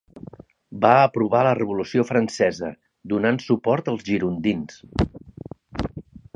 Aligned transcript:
Va 0.85 0.93
aprovar 1.01 1.41
la 1.47 1.51
Revolució 1.59 2.05
francesa, 2.11 2.71
donant 3.13 3.39
suport 3.49 3.95
als 3.95 4.05
girondins. 4.11 4.83